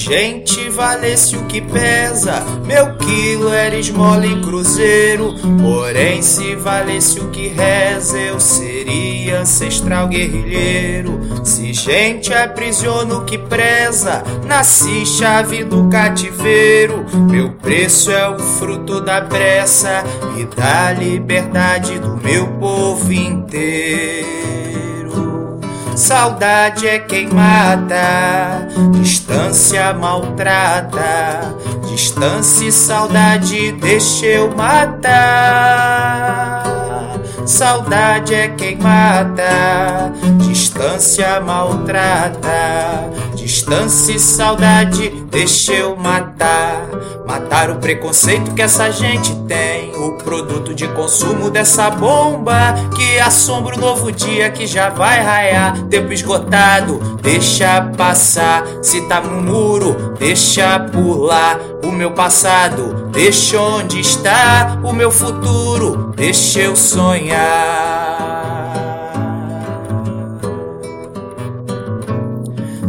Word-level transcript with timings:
gente 0.00 0.70
valesse 0.70 1.36
o 1.36 1.44
que 1.44 1.60
pesa, 1.60 2.42
meu 2.64 2.96
quilo 2.96 3.52
era 3.52 3.76
esmola 3.76 4.26
em 4.26 4.40
cruzeiro. 4.40 5.34
Porém, 5.60 6.22
se 6.22 6.56
valesse 6.56 7.20
o 7.20 7.28
que 7.28 7.48
reza, 7.48 8.18
eu 8.18 8.40
seria 8.40 9.40
ancestral 9.40 10.08
guerrilheiro. 10.08 11.20
Se 11.44 11.74
gente 11.74 12.32
aprisiona 12.32 13.14
o 13.14 13.24
que 13.26 13.36
preza, 13.36 14.24
nasci 14.46 15.04
chave 15.04 15.64
do 15.64 15.86
cativeiro. 15.90 17.04
Meu 17.30 17.52
preço 17.52 18.10
é 18.10 18.26
o 18.26 18.38
fruto 18.38 19.02
da 19.02 19.20
pressa 19.20 20.02
e 20.38 20.44
da 20.56 20.92
liberdade 20.92 21.98
do 21.98 22.16
meu 22.16 22.46
povo 22.58 23.12
inteiro. 23.12 24.59
Saudade 25.96 26.86
é 26.86 26.98
quem 26.98 27.28
mata, 27.28 28.68
distância 28.92 29.92
maltrata. 29.92 31.54
Distância 31.90 32.66
e 32.66 32.72
saudade 32.72 33.72
deixa 33.72 34.26
eu 34.26 34.54
matar. 34.54 35.10
Saudade 37.44 38.34
é 38.34 38.48
quem 38.48 38.76
mata, 38.76 40.12
distância 40.38 41.40
maltrata. 41.40 43.10
Distância 43.34 44.12
e 44.12 44.20
saudade 44.20 45.10
deixa 45.30 45.72
eu 45.72 45.96
matar. 45.96 46.89
Matar 47.40 47.70
o 47.70 47.76
preconceito 47.76 48.52
que 48.54 48.60
essa 48.60 48.90
gente 48.90 49.34
tem. 49.48 49.96
O 49.96 50.18
produto 50.18 50.74
de 50.74 50.86
consumo 50.88 51.50
dessa 51.50 51.88
bomba 51.90 52.74
que 52.94 53.18
assombra 53.18 53.76
o 53.76 53.80
novo 53.80 54.12
dia 54.12 54.50
que 54.50 54.66
já 54.66 54.90
vai 54.90 55.22
raiar. 55.22 55.86
Tempo 55.88 56.12
esgotado, 56.12 56.98
deixa 57.22 57.80
passar. 57.96 58.62
Se 58.82 59.08
tá 59.08 59.22
no 59.22 59.40
muro, 59.40 60.14
deixa 60.18 60.78
pular. 60.78 61.58
O 61.82 61.90
meu 61.90 62.10
passado, 62.12 63.08
deixa 63.10 63.58
onde 63.58 64.00
está. 64.00 64.78
O 64.84 64.92
meu 64.92 65.10
futuro, 65.10 66.12
deixa 66.14 66.60
eu 66.60 66.76
sonhar. 66.76 67.69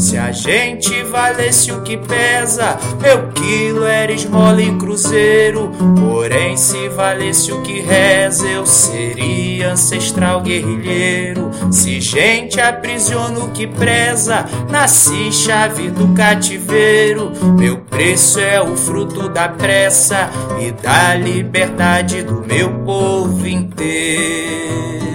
Se 0.00 0.16
a 0.16 0.32
gente 0.32 1.02
valesse 1.04 1.70
o 1.70 1.82
que 1.82 1.98
pesa, 1.98 2.78
meu 3.02 3.28
quilo 3.32 3.84
era 3.84 4.10
esmola 4.10 4.62
e 4.62 4.74
cruzeiro. 4.78 5.70
Porém, 6.00 6.56
se 6.56 6.88
valesse 6.88 7.52
o 7.52 7.60
que 7.60 7.80
reza, 7.80 8.48
eu 8.48 8.64
seria 8.64 9.72
ancestral 9.72 10.40
guerrilheiro. 10.40 11.50
Se 11.70 12.00
gente 12.00 12.58
aprisiona 12.58 13.40
o 13.40 13.50
que 13.50 13.66
preza, 13.66 14.46
nasci 14.70 15.30
chave 15.30 15.90
do 15.90 16.14
cativeiro. 16.14 17.32
Meu 17.58 17.76
preço 17.76 18.40
é 18.40 18.58
o 18.58 18.74
fruto 18.78 19.28
da 19.28 19.50
pressa 19.50 20.30
e 20.58 20.72
da 20.72 21.14
liberdade 21.14 22.22
do 22.22 22.40
meu 22.40 22.70
povo 22.86 23.46
inteiro. 23.46 25.09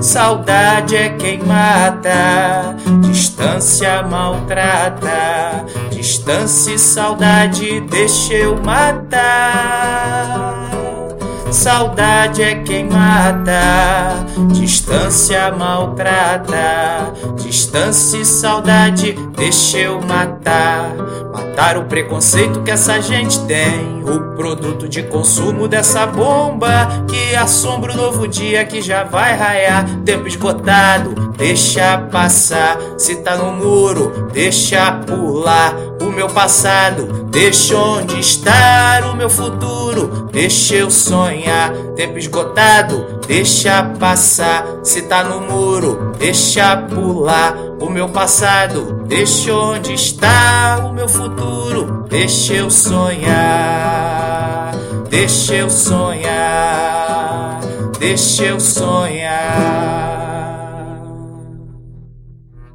Saudade 0.00 0.96
é 0.96 1.10
quem 1.10 1.42
mata, 1.42 2.74
distância 3.02 4.02
maltrata. 4.02 5.66
Distância 5.90 6.72
e 6.72 6.78
saudade 6.78 7.80
deixa 7.82 8.32
eu 8.32 8.56
matar. 8.62 10.49
Saudade 11.52 12.42
é 12.42 12.54
quem 12.62 12.84
mata, 12.84 14.24
distância 14.52 15.50
maltrata. 15.50 17.12
Distância 17.36 18.18
e 18.18 18.24
saudade 18.24 19.12
deixa 19.36 19.78
eu 19.78 20.00
matar. 20.00 20.94
Matar 21.32 21.76
o 21.76 21.84
preconceito 21.84 22.62
que 22.62 22.70
essa 22.70 23.00
gente 23.00 23.40
tem. 23.46 24.02
O 24.04 24.36
produto 24.36 24.88
de 24.88 25.02
consumo 25.02 25.66
dessa 25.66 26.06
bomba 26.06 26.88
que 27.08 27.34
assombra 27.34 27.92
o 27.92 27.96
novo 27.96 28.28
dia 28.28 28.64
que 28.64 28.80
já 28.80 29.02
vai 29.02 29.36
raiar. 29.36 29.84
Tempo 30.04 30.28
esgotado, 30.28 31.29
deixa 31.40 31.98
passar. 32.12 32.78
Se 32.98 33.16
tá 33.16 33.34
no 33.34 33.52
muro, 33.52 34.28
deixa 34.30 34.92
pular. 34.92 35.74
O 36.00 36.12
meu 36.12 36.28
passado, 36.28 37.26
deixa 37.30 37.76
onde 37.76 38.20
estar. 38.20 39.10
O 39.10 39.16
meu 39.16 39.30
futuro, 39.30 40.28
deixa 40.30 40.76
eu 40.76 40.90
sonhar. 40.90 41.72
Tempo 41.96 42.18
esgotado, 42.18 43.20
deixa 43.26 43.82
passar. 43.98 44.66
Se 44.84 45.02
tá 45.02 45.24
no 45.24 45.40
muro, 45.40 46.12
deixa 46.18 46.76
pular. 46.76 47.56
O 47.80 47.88
meu 47.88 48.10
passado, 48.10 49.02
deixa 49.06 49.54
onde 49.54 49.94
está. 49.94 50.84
O 50.84 50.92
meu 50.92 51.08
futuro, 51.08 52.04
deixa 52.08 52.52
eu 52.52 52.70
sonhar. 52.70 54.72
Deixa 55.08 55.54
eu 55.54 55.70
sonhar. 55.70 57.60
Deixa 57.98 58.44
eu 58.44 58.60
sonhar. 58.60 59.89